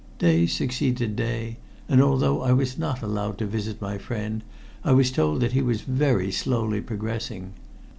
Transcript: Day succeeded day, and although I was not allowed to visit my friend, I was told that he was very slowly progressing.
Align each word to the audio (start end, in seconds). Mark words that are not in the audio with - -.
Day 0.17 0.47
succeeded 0.47 1.15
day, 1.15 1.59
and 1.87 2.01
although 2.01 2.41
I 2.41 2.53
was 2.53 2.75
not 2.75 3.03
allowed 3.03 3.37
to 3.37 3.45
visit 3.45 3.79
my 3.79 3.99
friend, 3.99 4.43
I 4.83 4.93
was 4.93 5.11
told 5.11 5.41
that 5.41 5.51
he 5.53 5.61
was 5.61 5.81
very 5.81 6.31
slowly 6.31 6.81
progressing. 6.81 7.53